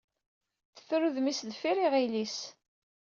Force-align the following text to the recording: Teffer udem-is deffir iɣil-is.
Teffer 0.75 1.01
udem-is 1.07 1.39
deffir 1.49 1.77
iɣil-is. 1.85 2.37